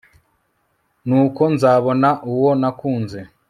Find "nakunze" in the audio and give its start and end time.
2.61-3.19